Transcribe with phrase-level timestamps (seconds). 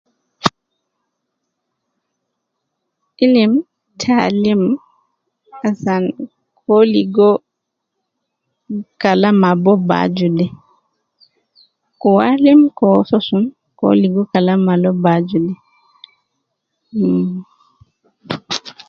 [3.25, 3.53] Ilim
[4.01, 4.63] taalim
[5.67, 6.03] asaan
[6.59, 7.29] keoligo
[9.01, 10.47] kalam abobaju de.
[12.01, 13.43] Koalim ko so sun
[13.79, 15.51] ?koligo kalam abobaaju de
[16.97, 17.29] uhmm